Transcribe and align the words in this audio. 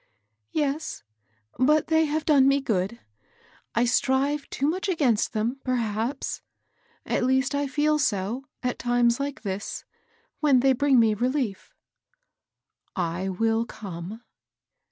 "Yes; 0.51 1.03
but 1.59 1.85
they 1.85 2.05
have 2.05 2.25
done 2.25 2.47
me 2.47 2.59
good. 2.59 2.99
I 3.75 3.85
strive 3.85 4.49
too 4.49 4.67
much 4.67 4.89
against 4.89 5.33
them, 5.33 5.59
perhaps; 5.63 6.41
at 7.05 7.23
least, 7.23 7.53
I 7.53 7.67
feel 7.67 7.99
so, 7.99 8.47
at 8.63 8.79
times 8.79 9.19
like 9.19 9.43
this, 9.43 9.85
when 10.39 10.61
they 10.61 10.73
bring 10.73 10.99
me 10.99 11.13
relief."" 11.13 11.75
I 12.95 13.29
will 13.29 13.63
come." 13.63 14.23